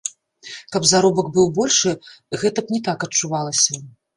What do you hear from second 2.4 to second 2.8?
гэта б